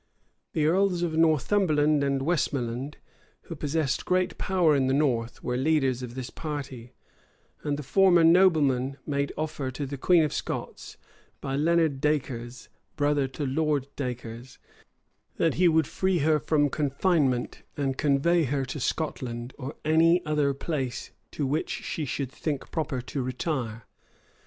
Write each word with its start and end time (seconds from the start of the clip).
The 0.53 0.65
earls 0.65 1.03
of 1.03 1.15
Northumberland 1.15 2.03
and 2.03 2.23
Westmoreland, 2.23 2.97
who 3.43 3.55
possessed 3.55 4.03
great 4.03 4.35
power 4.39 4.75
in 4.75 4.87
the 4.87 4.95
north, 4.95 5.43
were 5.43 5.57
leaders 5.57 6.01
of 6.01 6.15
this 6.15 6.31
party; 6.31 6.93
and 7.63 7.77
the 7.77 7.83
former 7.83 8.23
nobleman 8.23 8.97
made 9.05 9.31
offer 9.37 9.69
to 9.69 9.85
the 9.85 9.99
queen 9.99 10.23
of 10.23 10.33
Scots, 10.33 10.97
by 11.39 11.55
Leonard 11.55 12.01
Dacres, 12.01 12.67
brother 12.95 13.27
to 13.27 13.45
Lord 13.45 13.89
Dacres, 13.95 14.57
that 15.35 15.53
he 15.53 15.67
would 15.67 15.85
free 15.85 16.17
her 16.17 16.39
from 16.39 16.69
confinement, 16.71 17.61
and 17.77 17.95
convey 17.95 18.45
her 18.45 18.65
to 18.65 18.79
Scotland, 18.79 19.53
or 19.59 19.75
any 19.85 20.25
other 20.25 20.55
place 20.55 21.11
to 21.29 21.45
which 21.45 21.69
she 21.69 22.05
should 22.05 22.31
think 22.31 22.71
proper 22.71 23.01
to 23.01 23.21
retire. 23.21 23.85